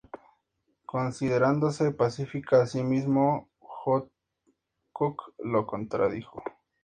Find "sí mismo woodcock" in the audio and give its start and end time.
2.65-5.33